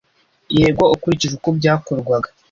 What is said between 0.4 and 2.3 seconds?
yego ukurikije uko byakorwaga